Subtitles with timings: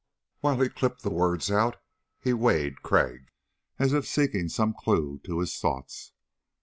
[0.39, 1.79] While he clipped the words out
[2.19, 3.29] he weighed Crag,
[3.77, 6.13] as if seeking some clue to his thoughts.